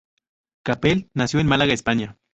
Capel 0.63 1.11
nació 1.13 1.41
en 1.41 1.45
Málaga, 1.47 1.73
España. 1.75 2.17